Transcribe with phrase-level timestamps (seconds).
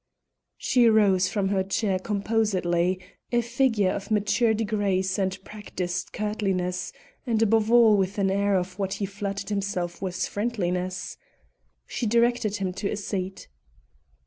[0.57, 2.99] She rose from her chair composedly,
[3.31, 6.91] a figure of matured grace and practised courtliness,
[7.27, 11.17] and above all with an air of what he flattered himself was friendliness.
[11.85, 13.47] She directed him to a seat.